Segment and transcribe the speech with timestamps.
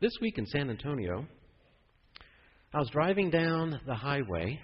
[0.00, 1.26] this week in San Antonio,
[2.72, 4.58] I was driving down the highway,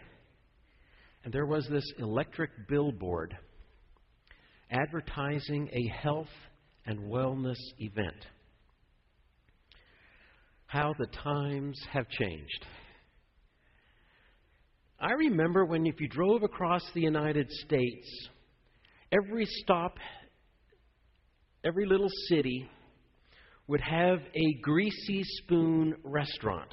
[1.24, 3.36] and there was this electric billboard
[4.70, 6.30] advertising a health
[6.86, 8.16] and wellness event.
[10.68, 12.66] How the times have changed.
[14.98, 18.28] I remember when, if you drove across the United States,
[19.12, 19.98] every stop,
[21.62, 22.70] every little city
[23.68, 26.72] would have a greasy spoon restaurant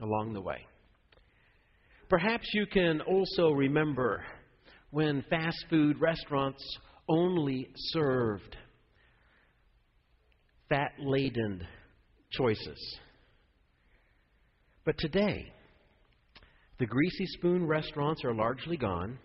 [0.00, 0.66] along the way.
[2.08, 4.24] Perhaps you can also remember
[4.90, 6.62] when fast food restaurants
[7.08, 8.56] only served
[10.68, 11.66] fat laden
[12.30, 12.98] choices.
[14.84, 15.52] But today,
[16.78, 19.18] the greasy spoon restaurants are largely gone,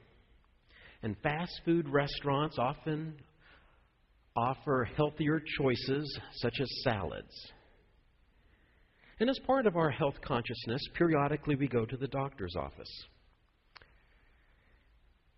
[1.04, 3.16] and fast food restaurants often
[4.36, 7.52] offer healthier choices such as salads.
[9.20, 13.06] And as part of our health consciousness, periodically we go to the doctor's office.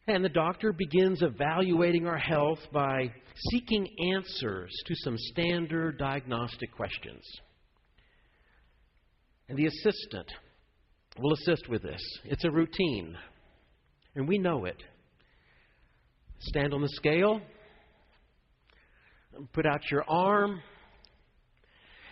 [0.07, 3.11] And the doctor begins evaluating our health by
[3.51, 7.23] seeking answers to some standard diagnostic questions.
[9.47, 10.31] And the assistant
[11.19, 12.01] will assist with this.
[12.25, 13.15] It's a routine,
[14.15, 14.81] and we know it.
[16.39, 17.41] Stand on the scale,
[19.53, 20.61] put out your arm.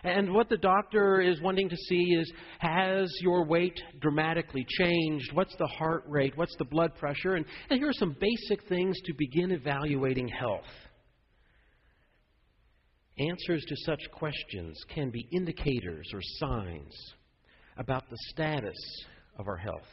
[0.03, 5.31] And what the doctor is wanting to see is has your weight dramatically changed?
[5.33, 6.35] What's the heart rate?
[6.35, 7.35] What's the blood pressure?
[7.35, 10.65] And, and here are some basic things to begin evaluating health.
[13.19, 17.13] Answers to such questions can be indicators or signs
[17.77, 18.77] about the status
[19.37, 19.87] of our health.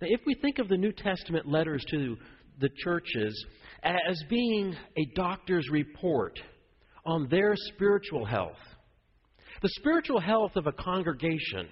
[0.00, 2.16] Now, if we think of the New Testament letters to
[2.58, 3.46] the churches
[3.82, 6.38] as being a doctor's report
[7.04, 8.56] on their spiritual health,
[9.60, 11.68] the spiritual health of a congregation,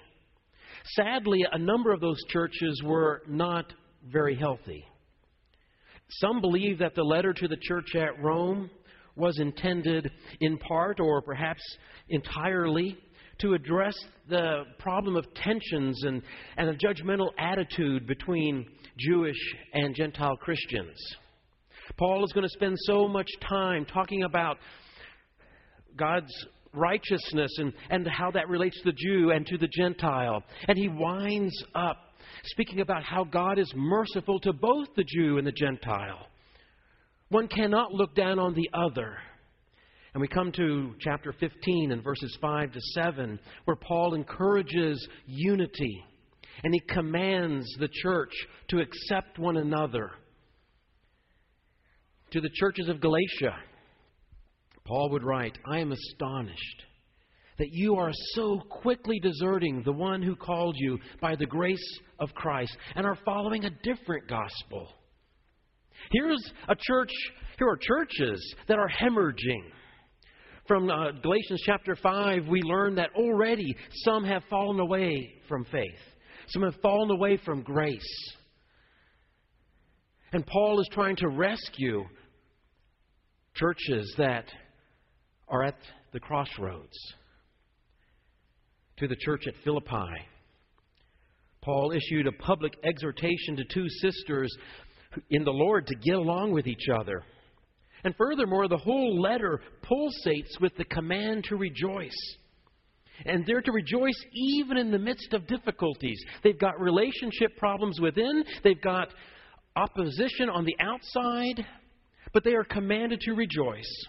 [0.94, 3.72] sadly, a number of those churches were not
[4.10, 4.84] very healthy.
[6.21, 8.71] Some believe that the letter to the church at Rome
[9.16, 10.10] was intended
[10.41, 11.62] in part or perhaps
[12.09, 12.97] entirely
[13.41, 13.94] to address
[14.28, 16.22] the problem of tensions and,
[16.56, 18.66] and a judgmental attitude between
[18.98, 19.38] Jewish
[19.72, 20.97] and Gentile Christians.
[21.97, 24.59] Paul is going to spend so much time talking about
[25.97, 26.33] God's
[26.73, 30.43] righteousness and, and how that relates to the Jew and to the Gentile.
[30.69, 31.97] And he winds up
[32.45, 36.27] speaking about how God is merciful to both the Jew and the Gentile.
[37.28, 39.17] One cannot look down on the other.
[40.15, 46.05] And we come to chapter 15 and verses 5 to 7, where Paul encourages unity
[46.65, 48.33] and he commands the church
[48.69, 50.11] to accept one another.
[52.32, 53.56] To the churches of Galatia,
[54.84, 56.84] Paul would write, I am astonished
[57.58, 62.32] that you are so quickly deserting the one who called you by the grace of
[62.34, 64.88] Christ and are following a different gospel.
[66.12, 67.12] Here's a church,
[67.58, 69.64] here are churches that are hemorrhaging
[70.70, 73.74] from uh, Galatians chapter 5, we learn that already
[74.04, 75.98] some have fallen away from faith,
[76.47, 78.00] some have fallen away from grace.
[80.32, 82.04] And Paul is trying to rescue
[83.60, 84.47] churches that
[85.48, 85.76] are at
[86.12, 86.97] the crossroads.
[88.98, 90.26] To the church at Philippi,
[91.62, 94.50] Paul issued a public exhortation to two sisters
[95.28, 97.22] in the Lord to get along with each other.
[98.03, 102.37] And furthermore, the whole letter pulsates with the command to rejoice.
[103.27, 106.19] And they're to rejoice even in the midst of difficulties.
[106.42, 109.09] They've got relationship problems within, they've got
[109.77, 111.66] opposition on the outside,
[112.32, 114.06] but they are commanded to rejoice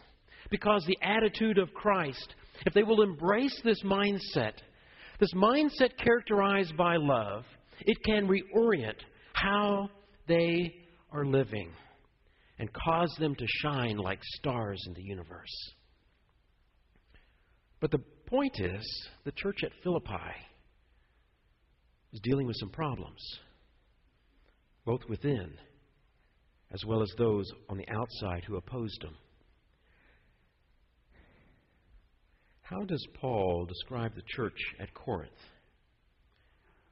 [0.50, 2.36] because the attitude of Christ,
[2.66, 4.54] if they will embrace this mindset,
[5.20, 7.44] this mindset characterized by love,
[7.82, 8.98] it can reorient
[9.34, 9.90] how
[10.28, 10.76] they
[11.12, 11.72] are living
[12.60, 15.74] and cause them to shine like stars in the universe.
[17.80, 20.14] But the point is, the church at Philippi
[22.14, 23.22] is dealing with some problems,
[24.86, 25.54] both within
[26.74, 29.16] as well as those on the outside who opposed them.
[32.62, 35.32] How does Paul describe the church at Corinth?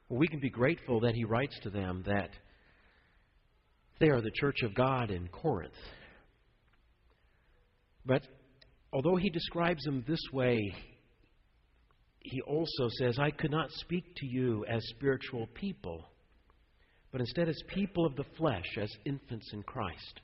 [0.09, 2.31] We can be grateful that he writes to them that
[3.99, 5.73] they are the church of God in Corinth.
[8.05, 8.23] But
[8.91, 10.59] although he describes them this way,
[12.19, 16.05] he also says, I could not speak to you as spiritual people,
[17.11, 20.21] but instead as people of the flesh, as infants in Christ.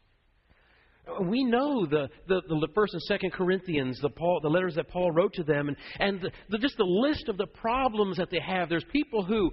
[1.21, 5.11] We know the, the, the first and second Corinthians, the, Paul, the letters that Paul
[5.11, 8.39] wrote to them, and, and the, the, just the list of the problems that they
[8.39, 8.69] have.
[8.69, 9.51] There's people who,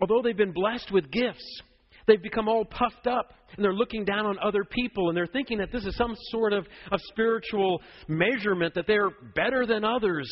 [0.00, 1.44] although they've been blessed with gifts,
[2.06, 5.58] they've become all puffed up and they're looking down on other people and they're thinking
[5.58, 10.28] that this is some sort of, of spiritual measurement, that they're better than others.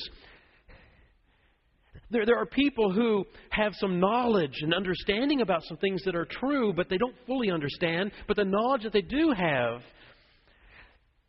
[2.13, 6.27] There, there are people who have some knowledge and understanding about some things that are
[6.27, 8.13] true, but they don't fully understand.
[8.29, 9.81] But the knowledge that they do have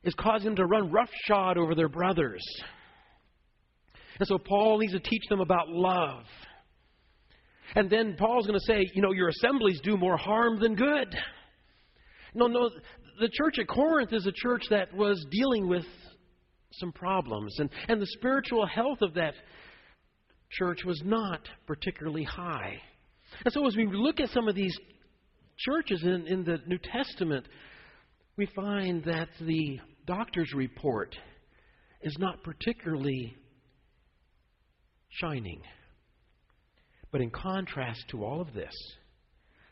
[0.03, 2.43] is causing them to run roughshod over their brothers.
[4.19, 6.23] And so Paul needs to teach them about love.
[7.75, 11.15] And then Paul's going to say, you know, your assemblies do more harm than good.
[12.35, 12.69] No, no,
[13.19, 15.85] the church at Corinth is a church that was dealing with
[16.73, 17.55] some problems.
[17.59, 19.33] And, and the spiritual health of that
[20.57, 22.79] church was not particularly high.
[23.43, 24.77] And so as we look at some of these
[25.57, 27.47] churches in, in the New Testament,
[28.37, 31.15] we find that the doctor's report
[32.01, 33.35] is not particularly
[35.09, 35.61] shining.
[37.11, 38.73] But in contrast to all of this,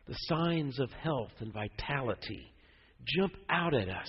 [0.08, 2.54] the signs of health and vitality
[3.18, 4.08] jump out at us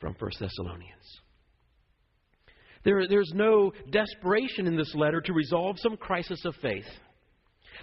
[0.00, 1.20] from 1 Thessalonians.
[2.84, 6.84] There, there's no desperation in this letter to resolve some crisis of faith.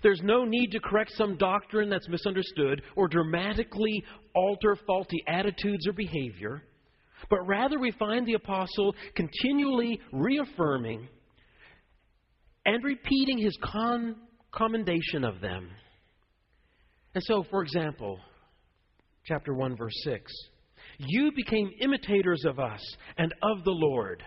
[0.04, 4.04] There's no need to correct some doctrine that's misunderstood or dramatically
[4.36, 6.64] alter faulty attitudes or behavior,
[7.30, 11.08] but rather we find the apostle continually reaffirming
[12.66, 14.16] and repeating his con-
[14.52, 15.70] commendation of them.
[17.14, 18.20] And so, for example,
[19.26, 20.32] chapter 1, verse 6
[20.98, 22.82] You became imitators of us
[23.18, 24.24] and of the Lord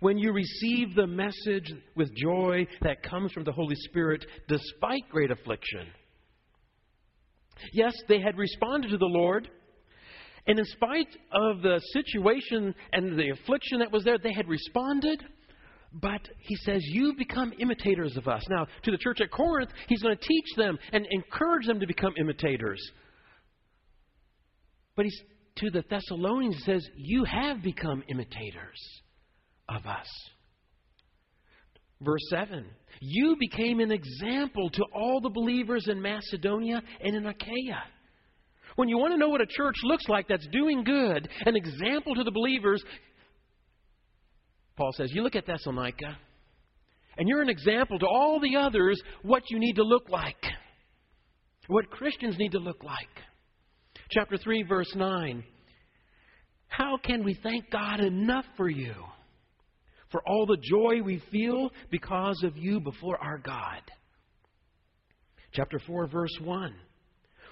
[0.00, 5.30] when you receive the message with joy that comes from the Holy Spirit despite great
[5.30, 5.86] affliction.
[7.72, 9.48] Yes, they had responded to the Lord,
[10.46, 15.22] and in spite of the situation and the affliction that was there, they had responded.
[15.92, 18.42] But he says, You become imitators of us.
[18.48, 21.86] Now, to the church at Corinth, he's going to teach them and encourage them to
[21.86, 22.80] become imitators.
[24.94, 25.20] But he's,
[25.56, 28.78] to the Thessalonians, he says, You have become imitators
[29.68, 30.08] of us.
[32.00, 32.64] Verse 7
[33.00, 37.82] You became an example to all the believers in Macedonia and in Achaia.
[38.76, 42.14] When you want to know what a church looks like that's doing good, an example
[42.14, 42.82] to the believers,
[44.76, 46.16] Paul says, You look at Thessalonica,
[47.16, 50.36] and you're an example to all the others what you need to look like,
[51.66, 53.08] what Christians need to look like.
[54.10, 55.42] Chapter 3, verse 9.
[56.68, 58.94] How can we thank God enough for you?
[60.10, 63.82] For all the joy we feel because of you before our God.
[65.52, 66.74] Chapter 4, verse 1.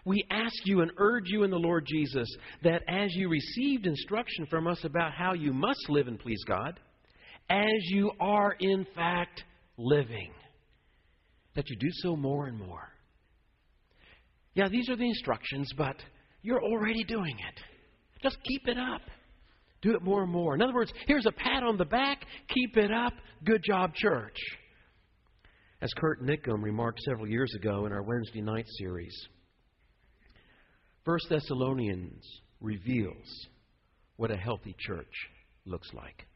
[0.04, 2.28] We ask you and urge you in the Lord Jesus
[2.62, 6.78] that as you received instruction from us about how you must live and please God,
[7.50, 9.42] as you are in fact
[9.76, 10.30] living,
[11.56, 12.88] that you do so more and more.
[14.54, 15.96] Yeah, these are the instructions, but
[16.42, 17.60] you're already doing it.
[18.22, 19.02] Just keep it up.
[19.82, 20.54] Do it more and more.
[20.54, 22.24] In other words, here's a pat on the back.
[22.48, 23.12] Keep it up.
[23.44, 24.36] Good job, church.
[25.80, 29.14] As Kurt Nickham remarked several years ago in our Wednesday night series,
[31.04, 32.24] First Thessalonians
[32.60, 33.46] reveals
[34.16, 35.12] what a healthy church
[35.66, 36.26] looks like.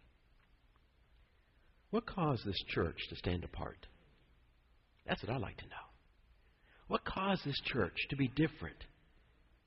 [1.90, 3.86] What caused this church to stand apart?
[5.08, 5.90] That's what I'd like to know.
[6.86, 8.84] What caused this church to be different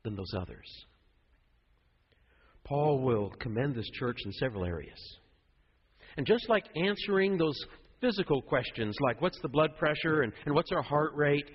[0.03, 0.67] than those others?
[2.63, 4.99] Paul will commend this church in several areas.
[6.17, 7.57] And just like answering those
[7.99, 11.49] physical questions, like what's the blood pressure and, and what's our heart rate,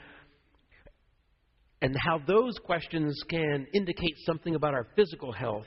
[1.81, 5.67] and how those questions can indicate something about our physical health,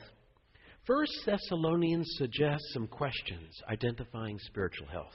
[0.86, 5.14] First Thessalonians suggests some questions identifying spiritual health.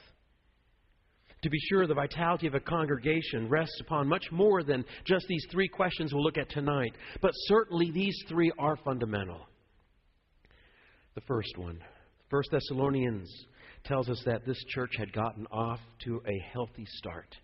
[1.43, 5.45] To be sure, the vitality of a congregation rests upon much more than just these
[5.51, 9.45] three questions we'll look at tonight, but certainly these three are fundamental.
[11.17, 11.79] The first one,
[12.29, 13.27] First Thessalonians
[13.85, 17.35] tells us that this church had gotten off to a healthy start.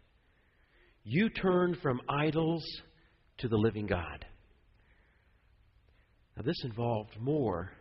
[1.04, 2.64] You turned from idols
[3.40, 4.26] to the living God.
[6.38, 7.72] Now, this involved more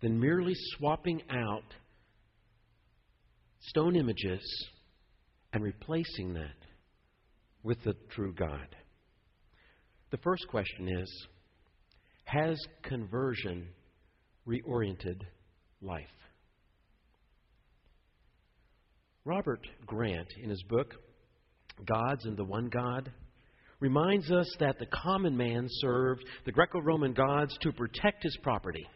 [0.00, 1.74] than merely swapping out
[3.62, 4.68] stone images
[5.52, 6.68] and replacing that
[7.64, 8.76] with the true God.
[10.12, 11.26] The first question is
[12.26, 13.66] Has conversion
[14.46, 15.22] reoriented
[15.80, 16.06] life.
[19.24, 20.94] Robert Grant, in his book,
[21.86, 23.12] Gods and the One God,
[23.78, 28.86] reminds us that the common man served the Greco Roman gods to protect his property,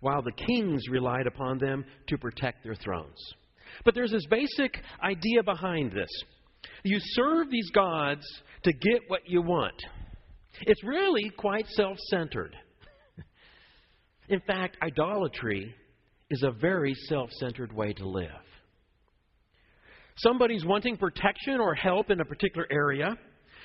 [0.00, 3.18] while the kings relied upon them to protect their thrones.
[3.84, 6.10] But there's this basic idea behind this.
[6.84, 8.24] You serve these gods
[8.64, 9.80] to get what you want.
[10.62, 12.56] It's really quite self centered.
[14.28, 15.74] In fact, idolatry
[16.30, 18.28] is a very self centered way to live.
[20.18, 23.16] Somebody's wanting protection or help in a particular area,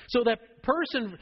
[0.08, 1.18] so that person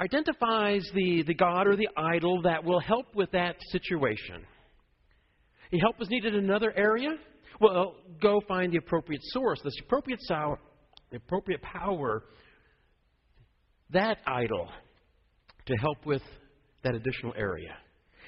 [0.00, 4.44] identifies the, the God or the idol that will help with that situation.
[5.70, 7.16] The help is needed in another area?
[7.60, 10.58] Well, go find the appropriate source, the appropriate sour,
[11.10, 12.24] the appropriate power,
[13.90, 14.68] that idol
[15.66, 16.22] to help with
[16.82, 17.76] that additional area.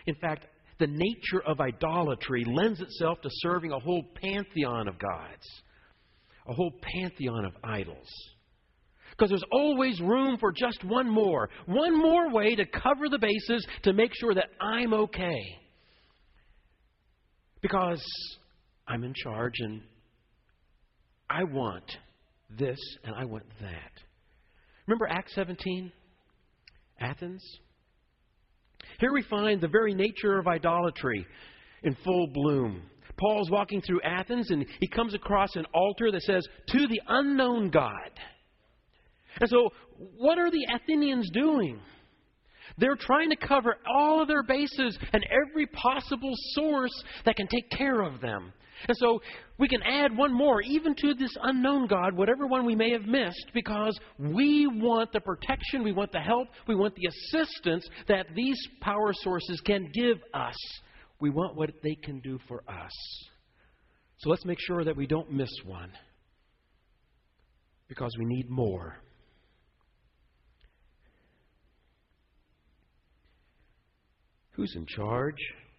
[0.07, 0.47] In fact,
[0.79, 5.47] the nature of idolatry lends itself to serving a whole pantheon of gods,
[6.47, 8.09] a whole pantheon of idols.
[9.11, 13.67] Because there's always room for just one more, one more way to cover the bases
[13.85, 15.41] to make sure that I'm okay.
[17.63, 18.05] Because
[18.87, 19.81] I'm in charge and
[21.31, 21.91] I want
[22.51, 23.93] this and I want that.
[24.87, 25.91] Remember Acts 17?
[27.01, 27.43] Athens?
[28.99, 31.27] Here we find the very nature of idolatry
[31.83, 32.83] in full bloom.
[33.19, 37.71] Paul's walking through Athens and he comes across an altar that says, To the unknown
[37.71, 38.11] God.
[39.41, 39.71] And so,
[40.17, 41.81] what are the Athenians doing?
[42.79, 46.93] They're trying to cover all of their bases and every possible source
[47.25, 48.53] that can take care of them.
[48.89, 49.21] And so
[49.59, 53.07] we can add one more, even to this unknown God, whatever one we may have
[53.07, 58.27] missed, because we want the protection, we want the help, we want the assistance that
[58.35, 60.57] these power sources can give us.
[61.21, 62.93] We want what they can do for us.
[64.19, 65.91] So let's make sure that we don't miss one,
[67.89, 68.97] because we need more.
[74.53, 75.37] Who's in charge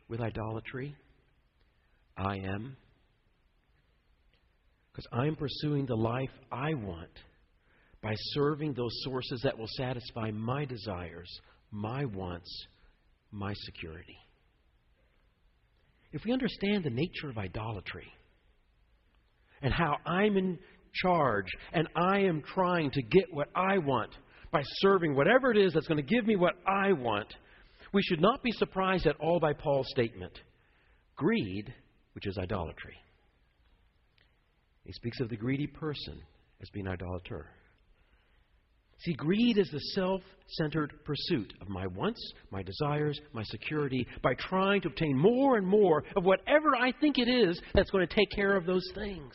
[0.08, 0.96] with idolatry?
[2.16, 2.78] I am.
[4.98, 7.12] Because I'm pursuing the life I want
[8.02, 11.30] by serving those sources that will satisfy my desires,
[11.70, 12.50] my wants,
[13.32, 14.18] my security.
[16.14, 18.12] If we understand the nature of idolatry
[19.62, 20.58] and how I'm in
[20.96, 24.10] charge and I am trying to get what I want
[24.52, 27.32] by serving whatever it is that's going to give me what I want,
[27.94, 30.34] we should not be surprised at all by Paul's statement
[31.16, 31.72] greed,
[32.14, 32.96] which is idolatry.
[34.88, 36.18] He speaks of the greedy person
[36.62, 37.46] as being idolater.
[39.00, 44.34] See, greed is the self centered pursuit of my wants, my desires, my security, by
[44.36, 48.16] trying to obtain more and more of whatever I think it is that's going to
[48.16, 49.34] take care of those things.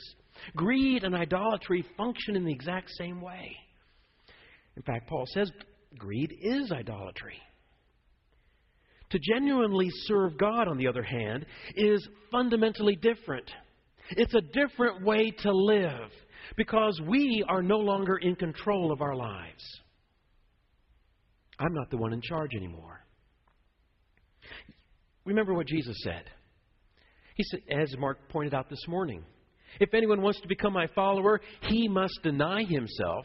[0.57, 3.55] Greed and idolatry function in the exact same way.
[4.77, 5.51] In fact, Paul says
[5.99, 7.37] greed is idolatry.
[9.11, 11.45] To genuinely serve God, on the other hand,
[11.77, 13.51] is fundamentally different.
[14.17, 16.11] It's a different way to live
[16.57, 19.63] because we are no longer in control of our lives.
[21.59, 23.05] I'm not the one in charge anymore.
[25.25, 26.25] Remember what Jesus said.
[27.37, 29.25] He said, as Mark pointed out this morning,
[29.81, 33.25] if anyone wants to become my follower, he must deny himself,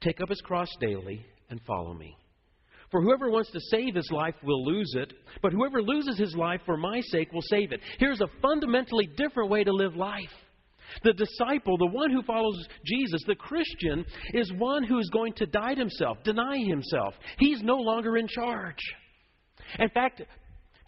[0.00, 2.16] take up his cross daily, and follow me.
[2.90, 6.60] For whoever wants to save his life will lose it, but whoever loses his life
[6.64, 7.80] for my sake will save it.
[7.98, 10.30] Here's a fundamentally different way to live life.
[11.04, 15.46] The disciple, the one who follows Jesus, the Christian, is one who is going to
[15.46, 17.14] die himself, deny himself.
[17.38, 18.78] He's no longer in charge.
[19.78, 20.22] In fact,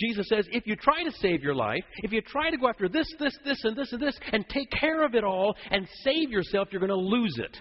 [0.00, 2.88] Jesus says, if you try to save your life, if you try to go after
[2.88, 6.30] this, this, this, and this, and this, and take care of it all and save
[6.30, 7.58] yourself, you're going to lose it.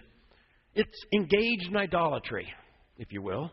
[0.75, 2.47] It's engaged in idolatry,
[2.97, 3.51] if you will.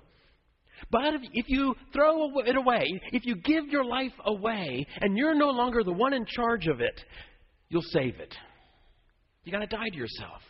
[0.90, 5.50] But if, you throw it away, if you give your life away, and you're no
[5.50, 7.00] longer the one in charge of it,
[7.68, 8.34] you'll save it.
[9.44, 10.42] You got to die to yourself.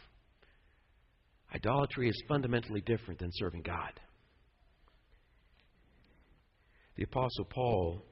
[1.54, 3.92] Idolatry is fundamentally different than serving God.
[6.96, 8.02] The Apostle Paul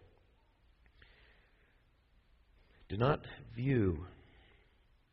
[2.89, 3.21] did not
[3.57, 4.07] view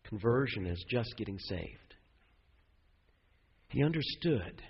[0.04, 1.96] conversion as just getting saved.
[3.70, 4.62] He understood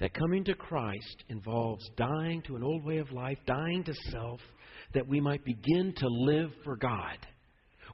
[0.00, 4.40] that coming to Christ involves dying to an old way of life, dying to self,
[4.94, 7.18] that we might begin to live for God.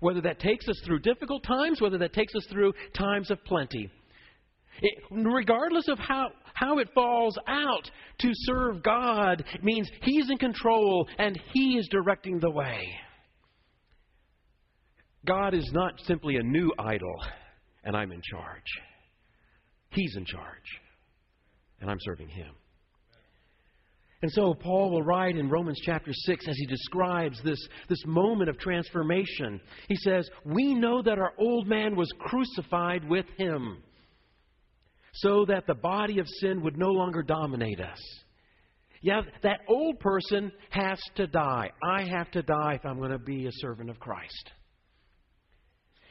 [0.01, 3.91] Whether that takes us through difficult times, whether that takes us through times of plenty.
[4.83, 11.09] It, regardless of how, how it falls out, to serve God means He's in control
[11.19, 12.87] and He is directing the way.
[15.25, 17.15] God is not simply a new idol
[17.83, 18.63] and I'm in charge.
[19.91, 20.84] He's in charge.
[21.85, 22.55] And I'm serving Him.
[24.23, 27.59] And so Paul will write in Romans chapter 6 as he describes this,
[27.91, 29.61] this moment of transformation.
[29.87, 33.83] He says, We know that our old man was crucified with him
[35.13, 37.99] so that the body of sin would no longer dominate us.
[39.03, 41.71] Yeah, that old person has to die.
[41.83, 44.53] I have to die if I'm going to be a servant of Christ.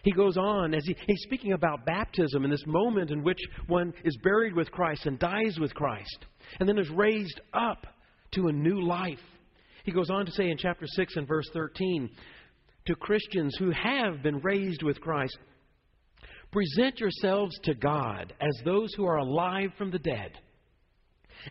[0.04, 3.94] He goes on as he, he's speaking about baptism and this moment in which one
[4.04, 6.26] is buried with Christ and dies with Christ
[6.60, 7.88] and then is raised up
[8.34, 9.20] to a new life.
[9.86, 12.10] He goes on to say in chapter 6 and verse 13
[12.86, 15.38] to Christians who have been raised with Christ,
[16.52, 20.32] present yourselves to God as those who are alive from the dead,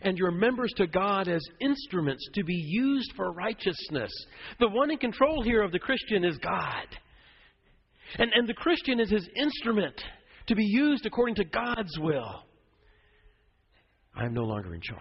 [0.03, 4.11] and your members to God as instruments to be used for righteousness.
[4.59, 6.85] The one in control here of the Christian is God.
[8.19, 9.95] And, and the Christian is his instrument
[10.47, 12.43] to be used according to God's will.
[14.15, 14.99] I am no longer in charge.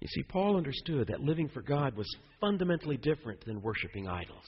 [0.00, 2.06] You see, Paul understood that living for God was
[2.40, 4.44] fundamentally different than worshiping idols.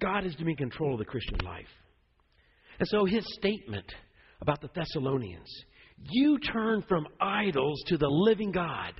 [0.00, 1.68] God is to be in control of the Christian life.
[2.80, 3.84] And so his statement
[4.40, 5.48] about the Thessalonians,
[6.10, 8.94] you turn from idols to the living God,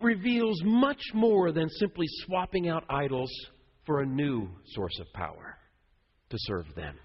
[0.00, 3.30] reveals much more than simply swapping out idols
[3.86, 5.56] for a new source of power
[6.30, 6.96] to serve them.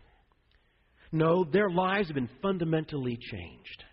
[1.12, 3.84] No, their lives have been fundamentally changed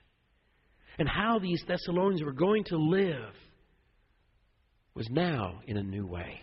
[0.98, 3.32] and how these Thessalonians were going to live
[4.94, 6.40] was now in a new way.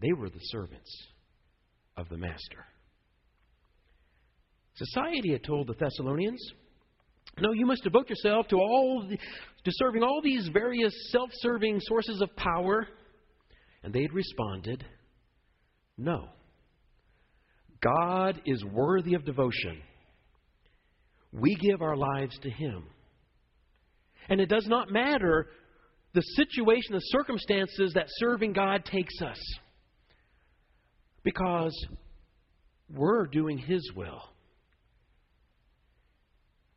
[0.00, 0.90] They were the servants
[1.96, 2.64] of the Master.
[4.74, 6.40] Society had told the Thessalonians,
[7.38, 12.20] No, you must devote yourself to all the, to serving all these various self-serving sources
[12.22, 12.88] of power.
[13.82, 14.84] And they had responded,
[15.98, 16.28] No.
[17.82, 19.82] God is worthy of devotion.
[21.32, 22.84] We give our lives to Him.
[24.28, 25.46] And it does not matter
[26.14, 29.38] the situation, the circumstances that serving God takes us.
[31.22, 31.74] Because
[32.88, 34.22] we're doing His will.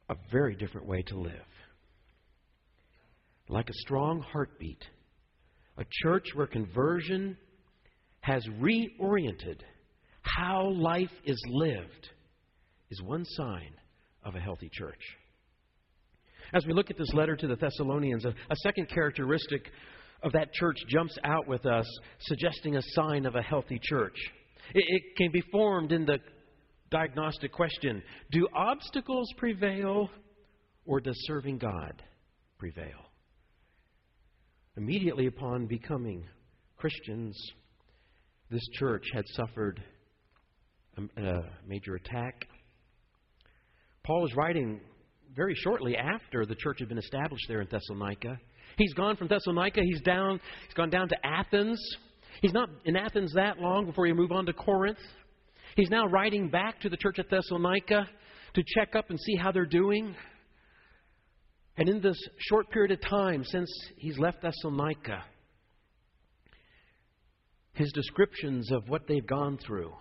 [0.09, 1.33] A very different way to live.
[3.47, 4.83] Like a strong heartbeat,
[5.77, 7.37] a church where conversion
[8.21, 9.61] has reoriented
[10.21, 12.09] how life is lived
[12.89, 13.71] is one sign
[14.23, 14.99] of a healthy church.
[16.53, 19.71] As we look at this letter to the Thessalonians, a, a second characteristic
[20.23, 21.85] of that church jumps out with us,
[22.21, 24.15] suggesting a sign of a healthy church.
[24.73, 26.17] It, it can be formed in the
[26.91, 30.09] diagnostic question Do obstacles prevail,
[30.85, 32.01] or does serving God
[32.57, 33.09] prevail?
[34.77, 36.25] Immediately upon becoming
[36.77, 37.37] Christians,
[38.49, 39.83] this church had suffered
[40.97, 42.47] a, a major attack.
[44.03, 44.79] Paul is writing
[45.35, 48.39] very shortly after the church had been established there in Thessalonica.
[48.77, 51.79] He's gone from Thessalonica, he's down, he's gone down to Athens.
[52.41, 54.97] He's not in Athens that long before he move on to Corinth.
[55.79, 58.05] He's now writing back to the church at Thessalonica
[58.53, 60.13] to check up and see how they're doing.
[61.77, 62.17] And in this
[62.49, 65.23] short period of time since he's left Thessalonica,
[67.71, 69.93] his descriptions of what they've gone through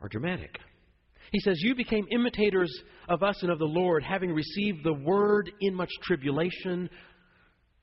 [0.00, 0.58] are dramatic.
[1.30, 2.76] He says, You became imitators
[3.08, 6.90] of us and of the Lord, having received the word in much tribulation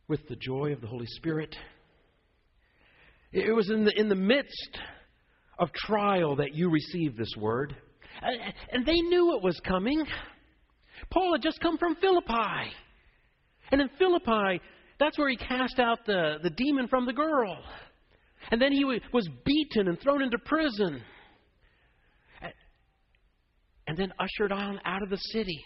[0.09, 1.55] with the joy of the Holy Spirit.
[3.31, 4.77] It was in the, in the midst
[5.59, 7.75] of trial that you received this word.
[8.71, 10.03] And they knew it was coming.
[11.09, 12.71] Paul had just come from Philippi.
[13.71, 14.61] And in Philippi,
[14.99, 17.57] that's where he cast out the, the demon from the girl.
[18.51, 21.01] And then he was beaten and thrown into prison
[23.87, 25.61] and then ushered on out of the city.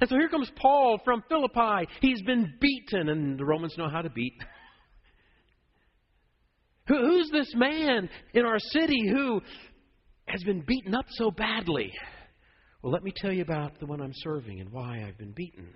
[0.00, 1.88] And so here comes Paul from Philippi.
[2.02, 4.34] He's been beaten, and the Romans know how to beat.
[6.88, 9.40] Who's this man in our city who
[10.26, 11.92] has been beaten up so badly?
[12.82, 15.68] Well, let me tell you about the one I'm serving and why I've been beaten.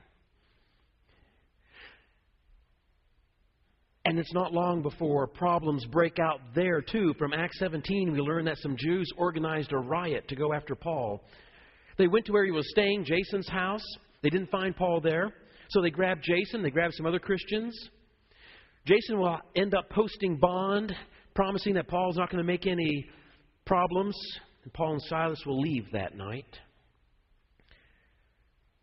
[4.04, 7.14] And it's not long before problems break out there, too.
[7.18, 11.22] From Acts 17, we learn that some Jews organized a riot to go after Paul.
[11.98, 13.84] They went to where he was staying, Jason's house.
[14.22, 15.32] They didn't find Paul there.
[15.70, 17.72] So they grabbed Jason, they grabbed some other Christians.
[18.86, 20.94] Jason will end up posting bond,
[21.34, 23.06] promising that Paul's not going to make any
[23.66, 24.16] problems.
[24.64, 26.58] And Paul and Silas will leave that night.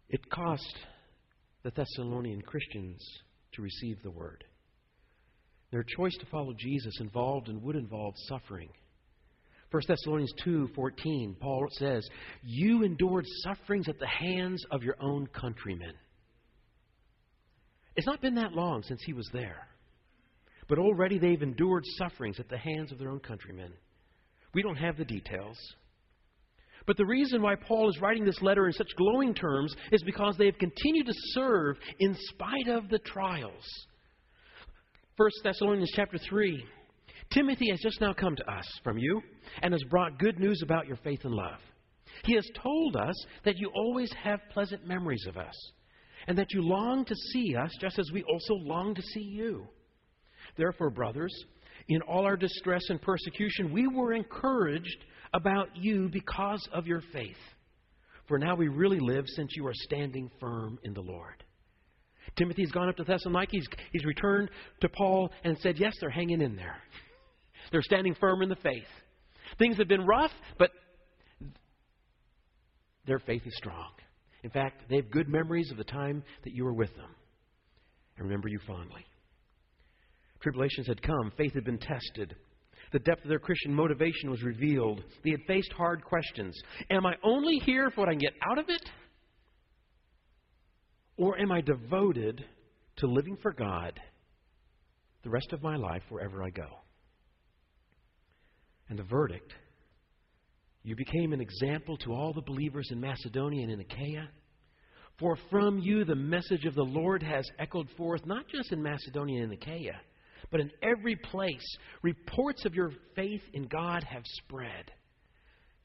[0.09, 0.75] It cost
[1.63, 3.03] the Thessalonian Christians
[3.53, 4.43] to receive the word.
[5.71, 8.69] Their choice to follow Jesus involved and would involve suffering.
[9.69, 12.07] 1 Thessalonians 2:14, Paul says,
[12.41, 15.93] "You endured sufferings at the hands of your own countrymen."
[17.97, 19.67] It's not been that long since he was there.
[20.67, 23.71] But already they've endured sufferings at the hands of their own countrymen.
[24.53, 25.57] We don't have the details.
[26.85, 30.35] But the reason why Paul is writing this letter in such glowing terms is because
[30.37, 33.65] they have continued to serve in spite of the trials.
[35.17, 36.63] 1 Thessalonians chapter 3
[37.33, 39.21] Timothy has just now come to us from you
[39.61, 41.59] and has brought good news about your faith and love.
[42.23, 45.55] He has told us that you always have pleasant memories of us
[46.27, 49.67] and that you long to see us just as we also long to see you.
[50.57, 51.33] Therefore, brothers,
[51.87, 57.37] in all our distress and persecution, we were encouraged about you because of your faith.
[58.27, 61.43] For now we really live since you are standing firm in the Lord.
[62.37, 63.51] Timothy's gone up to Thessalonica.
[63.51, 64.49] He's, he's returned
[64.81, 66.77] to Paul and said, Yes, they're hanging in there.
[67.71, 68.87] They're standing firm in the faith.
[69.59, 70.71] Things have been rough, but
[73.05, 73.89] their faith is strong.
[74.43, 77.09] In fact, they have good memories of the time that you were with them
[78.17, 79.05] and remember you fondly.
[80.41, 82.35] Tribulations had come, faith had been tested.
[82.91, 85.03] The depth of their Christian motivation was revealed.
[85.23, 86.57] They had faced hard questions.
[86.89, 88.89] Am I only here for what I can get out of it?
[91.17, 92.45] Or am I devoted
[92.97, 93.99] to living for God
[95.23, 96.67] the rest of my life wherever I go?
[98.89, 99.53] And the verdict
[100.83, 104.29] you became an example to all the believers in Macedonia and in Achaia.
[105.19, 109.43] For from you the message of the Lord has echoed forth, not just in Macedonia
[109.43, 109.99] and Achaia,
[110.51, 111.77] but in every place.
[112.01, 114.91] Reports of your faith in God have spread,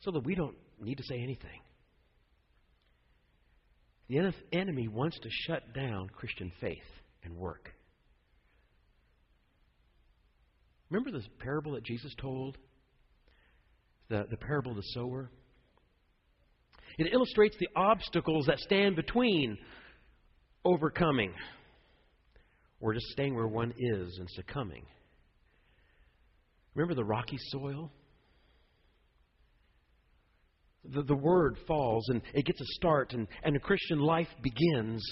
[0.01, 1.61] so that we don't need to say anything.
[4.09, 6.79] The enemy wants to shut down Christian faith
[7.25, 7.73] and work.
[10.91, 12.59] Remember the parable that Jesus told
[14.11, 15.31] the, the parable of the sower.
[16.99, 19.57] It illustrates the obstacles that stand between
[20.65, 21.33] overcoming
[22.83, 24.85] or just staying where one is and succumbing.
[26.75, 27.91] Remember the rocky soil?
[30.85, 35.03] The, the word falls and it gets a start, and, and a Christian life begins.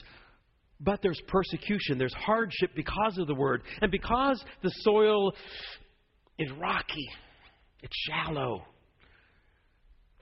[0.81, 3.63] But there's persecution, there's hardship because of the word.
[3.81, 5.33] And because the soil
[6.39, 7.09] is rocky,
[7.83, 8.65] it's shallow,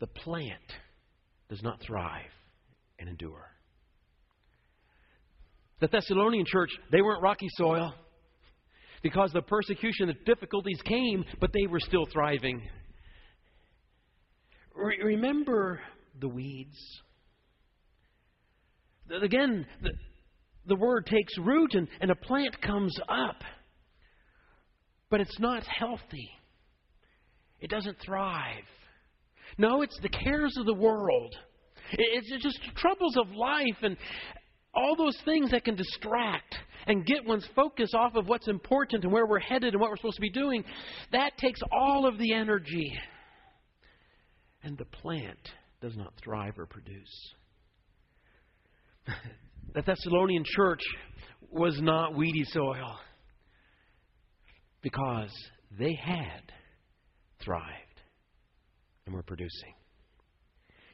[0.00, 0.72] the plant
[1.48, 2.30] does not thrive
[2.98, 3.48] and endure.
[5.80, 7.94] The Thessalonian church, they weren't rocky soil
[9.02, 12.60] because the persecution, the difficulties came, but they were still thriving.
[14.74, 15.80] Re- remember
[16.20, 16.76] the weeds.
[19.22, 19.90] Again, the,
[20.66, 23.42] the word takes root and, and a plant comes up,
[25.10, 26.30] but it's not healthy.
[27.60, 28.64] It doesn't thrive.
[29.56, 31.34] No, it's the cares of the world.
[31.92, 33.96] It's just troubles of life and
[34.74, 36.54] all those things that can distract
[36.86, 39.96] and get one's focus off of what's important and where we're headed and what we're
[39.96, 40.64] supposed to be doing.
[41.12, 42.92] That takes all of the energy.
[44.62, 45.38] And the plant
[45.80, 47.34] does not thrive or produce.
[49.74, 50.82] the Thessalonian church
[51.50, 52.98] was not weedy soil
[54.82, 55.32] because
[55.78, 56.52] they had
[57.42, 57.64] thrived
[59.06, 59.74] and we're producing.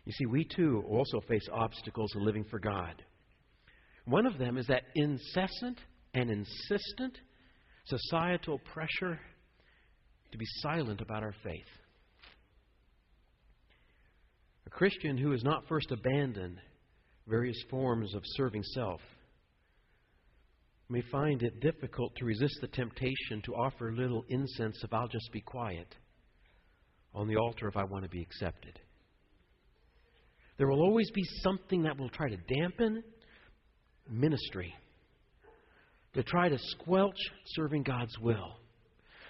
[0.05, 3.03] You see, we too also face obstacles in living for God.
[4.05, 5.79] One of them is that incessant
[6.13, 7.19] and insistent
[7.87, 9.19] societal pressure
[10.31, 11.69] to be silent about our faith.
[14.67, 16.59] A Christian who has not first abandoned
[17.27, 19.01] various forms of serving self
[20.89, 25.33] may find it difficult to resist the temptation to offer little incense if I'll just
[25.33, 25.95] be quiet
[27.15, 28.79] on the altar if I want to be accepted.
[30.59, 33.03] There will always be something that will try to dampen
[34.09, 34.75] ministry,
[36.15, 37.19] to try to squelch
[37.55, 38.57] serving God's will,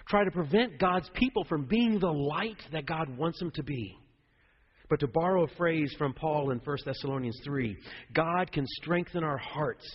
[0.07, 3.97] try to prevent God's people from being the light that God wants them to be.
[4.87, 7.75] But to borrow a phrase from Paul in 1 Thessalonians 3,
[8.13, 9.85] God can strengthen our hearts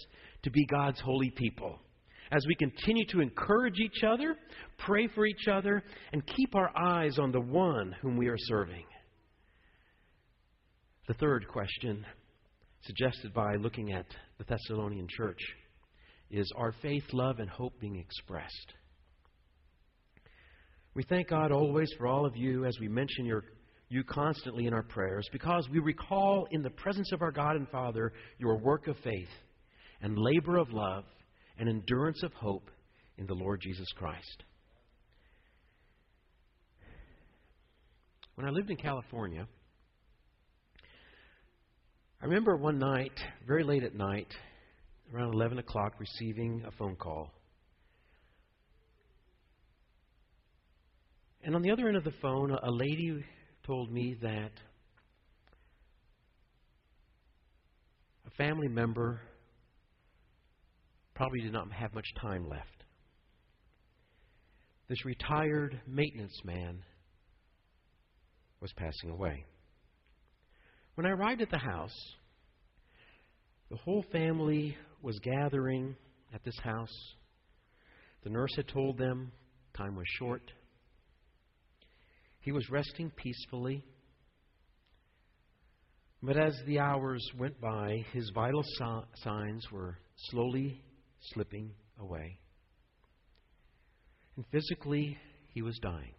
[0.43, 1.79] to be God's holy people
[2.33, 4.37] as we continue to encourage each other,
[4.79, 8.85] pray for each other, and keep our eyes on the one whom we are serving.
[11.09, 12.07] The third question,
[12.83, 14.07] suggested by looking at
[14.39, 15.41] the Thessalonian church,
[16.31, 18.75] is our faith, love, and hope being expressed?
[20.95, 23.45] We thank God always for all of you as we mention your,
[23.89, 27.69] you constantly in our prayers because we recall in the presence of our God and
[27.69, 29.29] Father your work of faith
[30.03, 31.05] and labor of love
[31.59, 32.71] and endurance of hope
[33.19, 34.45] in the Lord Jesus Christ.
[38.35, 39.47] When I lived in California,
[42.23, 44.29] I remember one night, very late at night,
[45.15, 47.33] around 11 o'clock, receiving a phone call.
[51.43, 53.25] And on the other end of the phone, a lady
[53.67, 54.51] told me that
[58.27, 59.23] a family member
[61.15, 62.85] probably did not have much time left.
[64.89, 66.83] This retired maintenance man
[68.61, 69.47] was passing away.
[71.01, 71.97] When I arrived at the house,
[73.71, 75.97] the whole family was gathering
[76.35, 77.15] at this house.
[78.23, 79.33] The nurse had told them
[79.75, 80.43] time was short.
[82.41, 83.83] He was resting peacefully.
[86.23, 89.97] But as the hours went by, his vital so- signs were
[90.29, 90.83] slowly
[91.33, 92.39] slipping away.
[94.37, 95.17] And physically,
[95.55, 96.13] he was dying.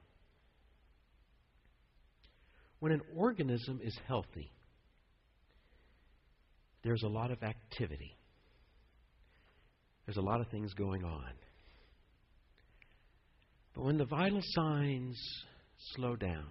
[2.79, 4.51] When an organism is healthy,
[6.83, 8.17] there's a lot of activity.
[10.05, 11.31] There's a lot of things going on.
[13.75, 15.17] But when the vital signs
[15.95, 16.49] slow down,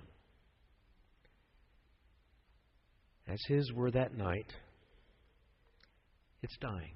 [3.28, 4.52] as his were that night,
[6.42, 6.94] it's dying.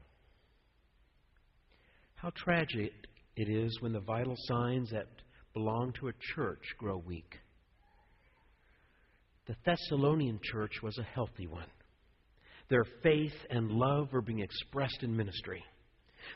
[2.14, 2.92] How tragic
[3.36, 5.06] it is when the vital signs that
[5.52, 7.38] belong to a church grow weak.
[9.46, 11.68] The Thessalonian church was a healthy one.
[12.68, 15.62] Their faith and love were being expressed in ministry.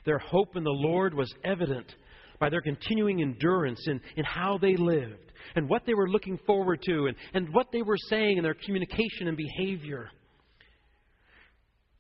[0.04, 1.94] Their hope in the Lord was evident
[2.38, 6.80] by their continuing endurance in, in how they lived and what they were looking forward
[6.86, 10.10] to and, and what they were saying in their communication and behavior.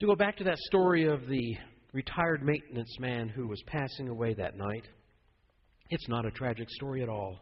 [0.00, 1.56] To go back to that story of the
[1.92, 4.86] retired maintenance man who was passing away that night,
[5.90, 7.40] it's not a tragic story at all.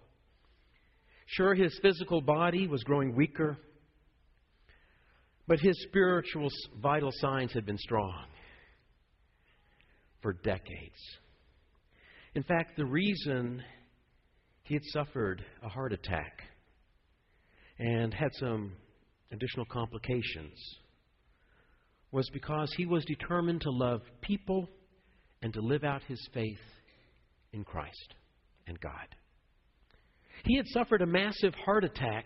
[1.26, 3.58] Sure, his physical body was growing weaker,
[5.46, 6.48] but his spiritual
[6.80, 8.26] vital signs had been strong
[10.20, 11.18] for decades.
[12.34, 13.62] In fact, the reason
[14.62, 16.42] he had suffered a heart attack
[17.78, 18.72] and had some
[19.30, 20.58] additional complications
[22.10, 24.68] was because he was determined to love people
[25.42, 26.58] and to live out his faith
[27.52, 28.14] in Christ
[28.66, 28.92] and God.
[30.44, 32.24] He had suffered a massive heart attack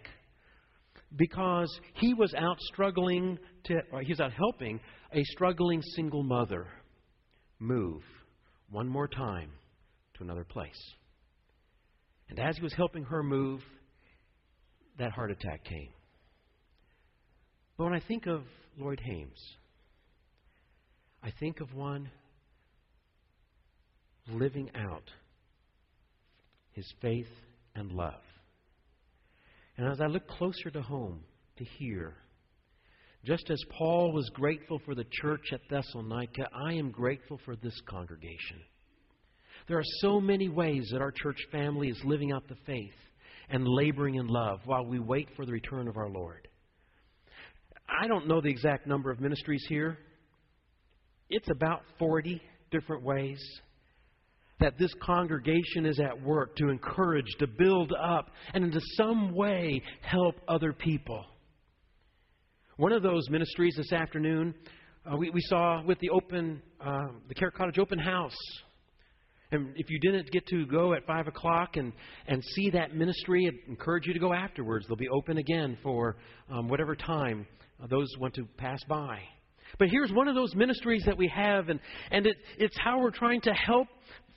[1.16, 4.80] because he was out struggling to, uh, he was out helping
[5.12, 6.66] a struggling single mother
[7.58, 8.02] move
[8.70, 9.50] one more time
[10.14, 10.80] to another place.
[12.28, 13.60] And as he was helping her move,
[14.98, 15.90] that heart attack came.
[17.76, 18.42] But when I think of
[18.78, 19.40] Lloyd Hames,
[21.22, 22.10] I think of one
[24.28, 25.10] living out
[26.72, 27.28] his faith
[27.74, 28.20] and love.
[29.80, 31.20] And as I look closer to home,
[31.56, 32.12] to here,
[33.24, 37.80] just as Paul was grateful for the church at Thessalonica, I am grateful for this
[37.88, 38.60] congregation.
[39.68, 42.92] There are so many ways that our church family is living out the faith
[43.48, 46.46] and laboring in love while we wait for the return of our Lord.
[47.88, 49.96] I don't know the exact number of ministries here.
[51.30, 53.40] It's about 40 different ways
[54.60, 59.82] that this congregation is at work to encourage, to build up, and in some way
[60.02, 61.24] help other people.
[62.76, 64.54] One of those ministries this afternoon,
[65.10, 68.36] uh, we, we, saw with the open, uh, the Care Cottage open house.
[69.52, 71.92] And if you didn't get to go at 5 o'clock and,
[72.28, 74.86] and see that ministry, I'd encourage you to go afterwards.
[74.86, 76.16] They'll be open again for
[76.50, 77.46] um, whatever time
[77.82, 79.18] uh, those want to pass by.
[79.78, 83.10] But here's one of those ministries that we have, and, and it, it's how we're
[83.10, 83.88] trying to help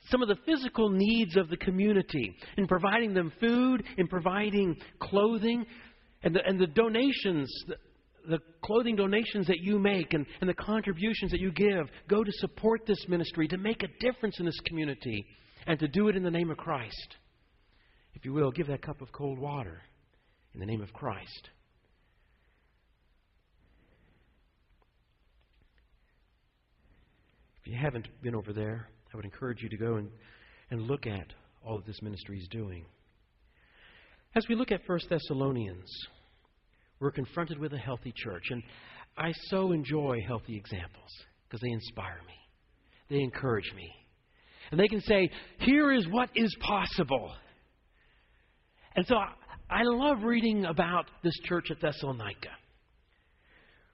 [0.09, 5.65] some of the physical needs of the community in providing them food, in providing clothing,
[6.23, 7.75] and the, and the donations, the,
[8.29, 12.31] the clothing donations that you make and, and the contributions that you give go to
[12.33, 15.25] support this ministry, to make a difference in this community,
[15.67, 17.15] and to do it in the name of Christ.
[18.13, 19.81] If you will, give that cup of cold water
[20.53, 21.49] in the name of Christ.
[27.61, 30.09] If you haven't been over there, I would encourage you to go and,
[30.71, 31.27] and look at
[31.63, 32.85] all that this ministry is doing.
[34.35, 35.89] As we look at 1 Thessalonians,
[36.99, 38.43] we're confronted with a healthy church.
[38.49, 38.63] And
[39.17, 41.11] I so enjoy healthy examples
[41.47, 42.33] because they inspire me,
[43.09, 43.91] they encourage me.
[44.71, 47.31] And they can say, here is what is possible.
[48.95, 49.33] And so I,
[49.69, 52.49] I love reading about this church at Thessalonica.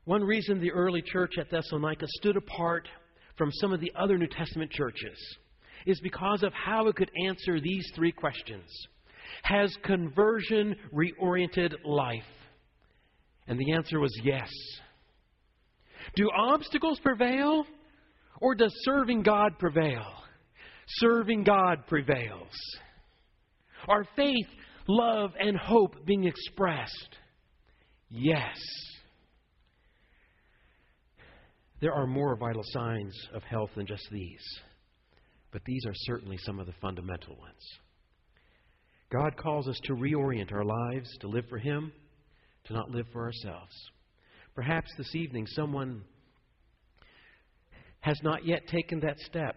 [0.05, 2.88] One reason the early church at Thessalonica stood apart
[3.39, 5.17] from some of the other New Testament churches
[5.88, 8.69] is because of how it could answer these three questions.
[9.43, 12.21] Has conversion reoriented life?
[13.47, 14.52] And the answer was yes.
[16.15, 17.65] Do obstacles prevail?
[18.41, 20.06] Or does serving God prevail?
[20.97, 22.52] Serving God prevails.
[23.88, 24.47] Are faith,
[24.88, 27.15] love, and hope being expressed?
[28.10, 28.58] Yes.
[31.82, 34.44] There are more vital signs of health than just these,
[35.52, 37.80] but these are certainly some of the fundamental ones.
[39.12, 41.92] God calls us to reorient our lives, to live for Him,
[42.65, 43.74] to not live for ourselves.
[44.56, 46.04] Perhaps this evening someone
[48.02, 49.56] has not yet taken that step.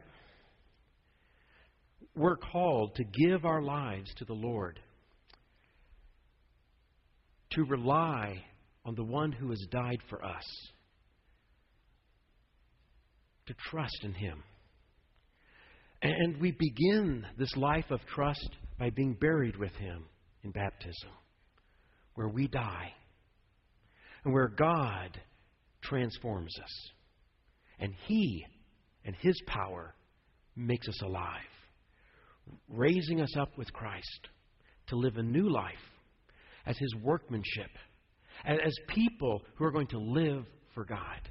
[2.15, 4.79] We're called to give our lives to the Lord,
[7.51, 8.45] to rely
[8.85, 10.45] on the one who has died for us,
[13.53, 14.43] to trust in Him.
[16.03, 20.05] And we begin this life of trust by being buried with Him
[20.43, 21.11] in baptism,
[22.15, 22.93] where we die
[24.25, 25.21] and where God
[25.83, 26.91] transforms us.
[27.79, 28.45] And He
[29.05, 29.95] and His power
[30.57, 31.41] makes us alive,
[32.69, 34.29] raising us up with Christ
[34.89, 35.75] to live a new life
[36.67, 37.71] as His workmanship,
[38.45, 41.31] as people who are going to live for God.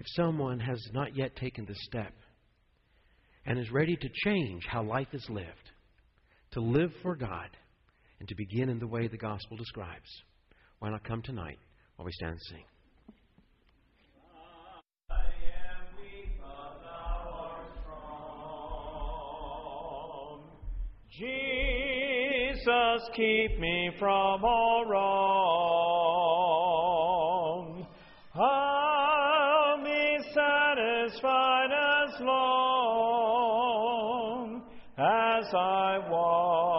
[0.00, 2.12] If someone has not yet taken this step
[3.44, 5.70] and is ready to change how life is lived,
[6.52, 7.48] to live for God,
[8.20, 10.08] and to begin in the way the gospel describes,
[10.78, 11.58] why not come tonight
[11.96, 12.64] while we stand and sing?
[21.18, 25.97] Jesus, keep me from all wrong.
[35.54, 36.77] I walk.